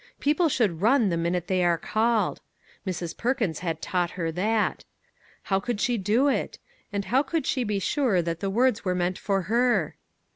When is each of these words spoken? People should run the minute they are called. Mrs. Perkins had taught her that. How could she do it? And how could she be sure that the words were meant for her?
People 0.19 0.49
should 0.49 0.81
run 0.81 1.09
the 1.09 1.15
minute 1.15 1.45
they 1.45 1.63
are 1.63 1.77
called. 1.77 2.41
Mrs. 2.87 3.15
Perkins 3.15 3.59
had 3.59 3.83
taught 3.83 4.09
her 4.17 4.31
that. 4.31 4.83
How 5.43 5.59
could 5.59 5.79
she 5.79 5.95
do 5.99 6.27
it? 6.27 6.57
And 6.91 7.05
how 7.05 7.21
could 7.21 7.45
she 7.45 7.63
be 7.63 7.77
sure 7.77 8.19
that 8.23 8.39
the 8.39 8.49
words 8.49 8.83
were 8.83 8.95
meant 8.95 9.19
for 9.19 9.43
her? 9.43 9.95